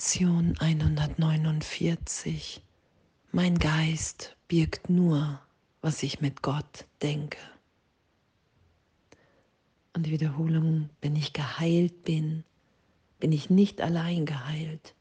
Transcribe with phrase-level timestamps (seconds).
[0.00, 2.62] Lektion 149.
[3.32, 5.42] Mein Geist birgt nur,
[5.82, 7.36] was ich mit Gott denke.
[9.92, 12.44] Und die Wiederholung, wenn ich geheilt bin,
[13.18, 14.94] bin ich nicht allein geheilt.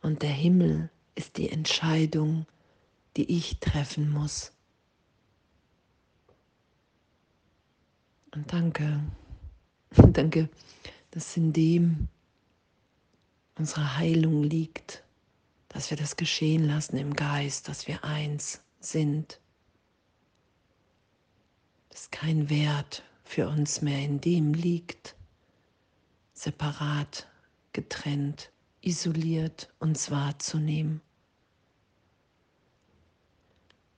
[0.00, 2.46] Und der Himmel ist die Entscheidung,
[3.18, 4.50] die ich treffen muss.
[8.34, 9.02] Und danke,
[10.14, 10.48] danke,
[11.10, 12.08] dass in dem
[13.58, 15.02] unsere Heilung liegt,
[15.68, 19.40] dass wir das geschehen lassen im Geist, dass wir eins sind,
[21.88, 25.16] dass kein Wert für uns mehr in dem liegt,
[26.34, 27.26] separat,
[27.72, 28.50] getrennt,
[28.82, 31.00] isoliert uns wahrzunehmen,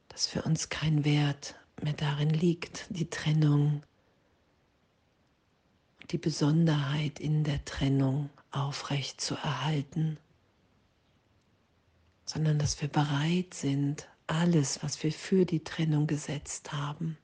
[0.09, 3.83] dass für uns kein Wert mehr darin liegt, die Trennung,
[6.11, 10.19] die Besonderheit in der Trennung aufrecht zu erhalten,
[12.25, 17.17] sondern dass wir bereit sind, alles, was wir für die Trennung gesetzt haben,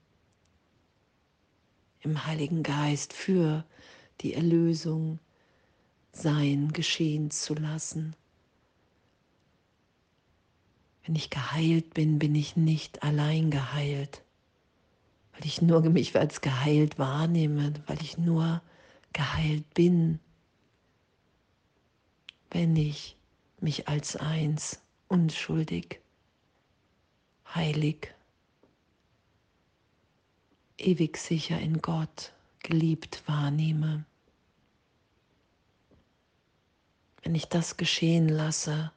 [2.01, 3.65] im Heiligen Geist für
[4.21, 5.19] die Erlösung
[6.13, 8.15] sein, geschehen zu lassen.
[11.05, 14.23] Wenn ich geheilt bin, bin ich nicht allein geheilt,
[15.33, 18.63] weil ich nur mich als geheilt wahrnehme, weil ich nur
[19.15, 20.21] geheilt bin
[22.55, 23.17] wenn ich
[23.61, 26.01] mich als eins, unschuldig,
[27.53, 28.15] heilig,
[30.79, 34.05] ewig sicher in Gott, geliebt wahrnehme.
[37.25, 38.93] Wenn ich das geschehen lasse,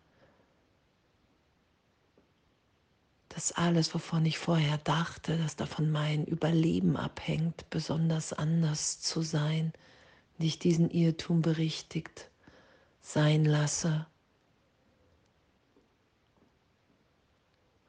[3.29, 9.73] dass alles, wovon ich vorher dachte, dass davon mein Überleben abhängt, besonders anders zu sein,
[10.37, 12.29] nicht diesen Irrtum berichtigt,
[13.01, 14.05] sein lasse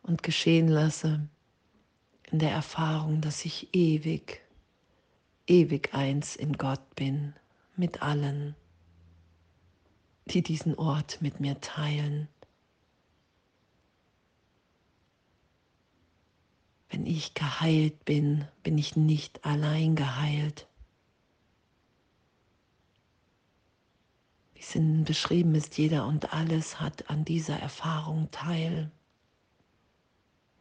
[0.03, 1.29] und geschehen lasse
[2.31, 4.41] in der Erfahrung, dass ich ewig,
[5.47, 7.35] ewig eins in Gott bin
[7.77, 8.55] mit allen,
[10.27, 12.29] die diesen Ort mit mir teilen.
[16.91, 20.69] Wenn ich geheilt bin, bin ich nicht allein geheilt.
[24.58, 28.91] Wie es in beschrieben ist, jeder und alles hat an dieser Erfahrung teil.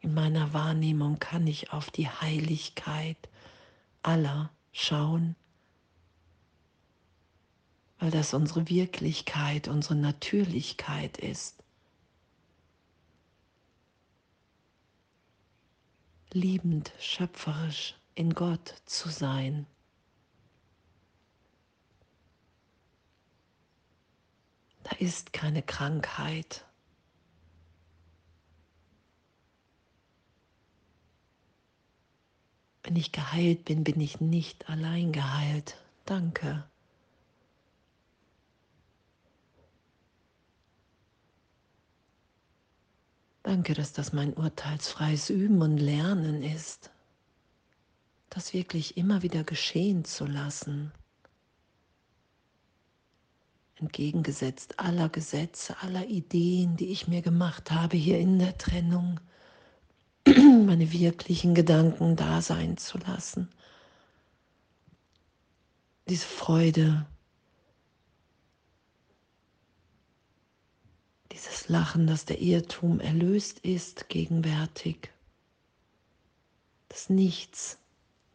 [0.00, 3.16] In meiner Wahrnehmung kann ich auf die Heiligkeit
[4.04, 5.34] aller schauen,
[7.98, 11.64] weil das unsere Wirklichkeit, unsere Natürlichkeit ist.
[16.32, 19.66] Liebend, schöpferisch in Gott zu sein.
[25.00, 26.64] Ist keine Krankheit.
[32.82, 35.76] Wenn ich geheilt bin, bin ich nicht allein geheilt.
[36.04, 36.64] Danke.
[43.42, 46.90] Danke, dass das mein urteilsfreies Üben und Lernen ist,
[48.30, 50.92] das wirklich immer wieder geschehen zu lassen
[53.80, 59.20] entgegengesetzt aller Gesetze, aller Ideen, die ich mir gemacht habe hier in der Trennung,
[60.26, 63.48] meine wirklichen Gedanken da sein zu lassen.
[66.08, 67.06] Diese Freude,
[71.32, 75.10] dieses Lachen, dass der Irrtum erlöst ist, gegenwärtig,
[76.88, 77.78] dass nichts,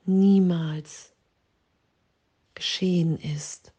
[0.06, 1.12] niemals
[2.54, 3.74] geschehen ist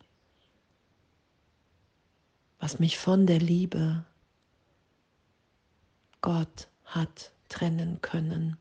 [2.64, 4.06] was mich von der Liebe
[6.22, 8.56] Gott hat trennen können.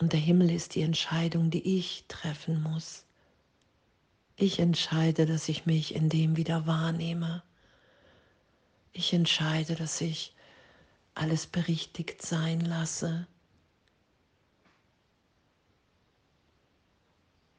[0.00, 3.04] Und der Himmel ist die Entscheidung, die ich treffen muss.
[4.34, 7.44] Ich entscheide, dass ich mich in dem wieder wahrnehme.
[8.92, 10.34] Ich entscheide, dass ich
[11.14, 13.28] alles berichtigt sein lasse,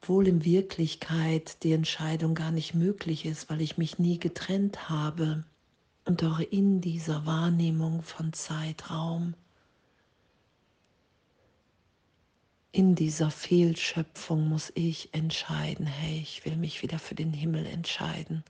[0.05, 5.43] obwohl in Wirklichkeit die Entscheidung gar nicht möglich ist, weil ich mich nie getrennt habe.
[6.05, 9.33] Und doch in dieser Wahrnehmung von Zeitraum,
[12.71, 18.43] in dieser Fehlschöpfung muss ich entscheiden, hey, ich will mich wieder für den Himmel entscheiden.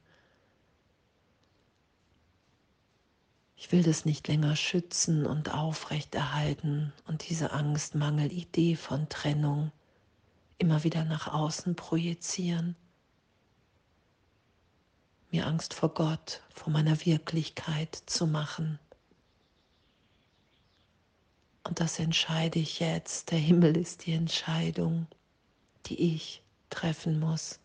[3.55, 9.71] Ich will das nicht länger schützen und aufrechterhalten und diese Angst, Mangel, Idee von Trennung
[10.57, 12.75] immer wieder nach außen projizieren.
[15.31, 18.79] mir Angst vor Gott, vor meiner Wirklichkeit zu machen.
[21.63, 23.31] Und das entscheide ich jetzt.
[23.31, 25.07] Der Himmel ist die Entscheidung,
[25.87, 27.59] die ich treffen muss.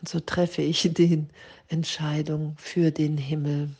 [0.00, 1.28] Und so treffe ich die
[1.68, 3.70] Entscheidung für den Himmel.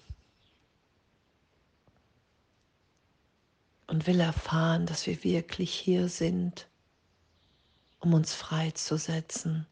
[3.93, 6.67] Und will erfahren, dass wir wirklich hier sind,
[8.01, 9.67] um uns freizusetzen,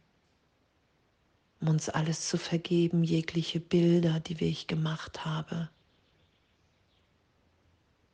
[1.62, 5.70] um uns alles zu vergeben, jegliche Bilder, die ich gemacht habe,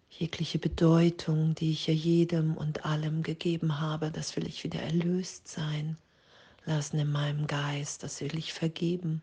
[0.09, 5.49] jegliche Bedeutung, die ich ja jedem und allem gegeben habe, das will ich wieder erlöst
[5.49, 5.99] sein
[6.67, 9.23] lassen in meinem Geist, das will ich vergeben.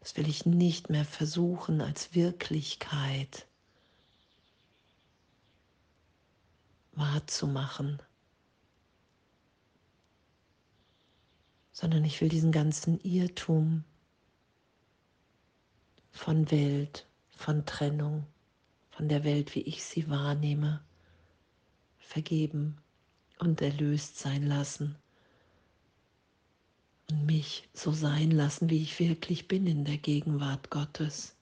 [0.00, 3.46] Das will ich nicht mehr versuchen als Wirklichkeit
[6.92, 8.00] wahrzumachen,
[11.72, 13.84] sondern ich will diesen ganzen Irrtum
[16.10, 18.26] von Welt, von Trennung,
[18.90, 20.84] von der Welt, wie ich sie wahrnehme,
[21.98, 22.76] vergeben
[23.38, 24.96] und erlöst sein lassen
[27.10, 31.34] und mich so sein lassen, wie ich wirklich bin in der Gegenwart Gottes.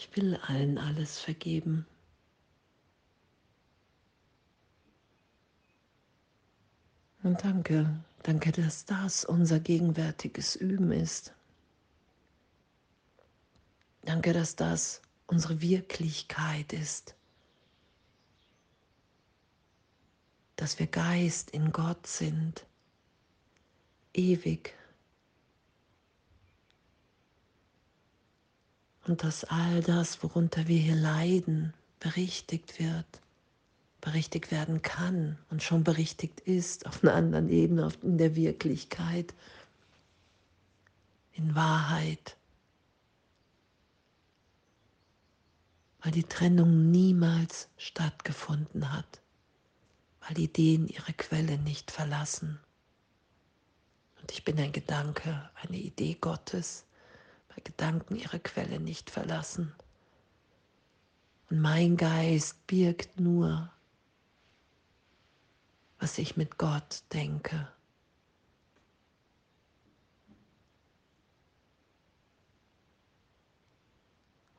[0.00, 1.86] Ich will allen alles vergeben.
[7.22, 11.34] Und danke, danke, dass das unser gegenwärtiges Üben ist.
[14.00, 17.14] Danke, dass das unsere Wirklichkeit ist.
[20.56, 22.64] Dass wir Geist in Gott sind,
[24.14, 24.79] ewig.
[29.10, 33.20] Und dass all das, worunter wir hier leiden, berichtigt wird,
[34.00, 39.34] berichtigt werden kann und schon berichtigt ist auf einer anderen Ebene, in der Wirklichkeit,
[41.32, 42.36] in Wahrheit.
[46.02, 49.20] weil die Trennung niemals stattgefunden hat,
[50.20, 52.58] weil Ideen ihre Quelle nicht verlassen.
[54.22, 56.86] Und ich bin ein Gedanke, eine Idee Gottes,
[57.50, 59.72] weil Gedanken ihre Quelle nicht verlassen.
[61.50, 63.70] Und mein Geist birgt nur,
[65.98, 67.68] was ich mit Gott denke.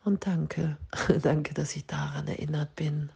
[0.04, 0.78] Und danke,
[1.22, 3.12] danke, dass ich daran erinnert bin.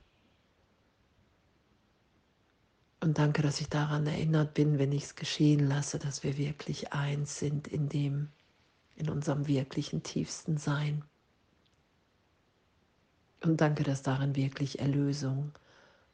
[3.01, 6.93] Und danke, dass ich daran erinnert bin, wenn ich es geschehen lasse, dass wir wirklich
[6.93, 8.29] eins sind in dem,
[8.95, 11.03] in unserem wirklichen tiefsten Sein.
[13.41, 15.51] Und danke, dass darin wirklich Erlösung,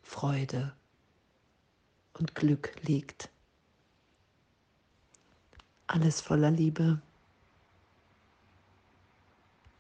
[0.01, 0.73] Freude
[2.13, 3.29] und Glück liegt.
[5.87, 7.01] Alles voller Liebe.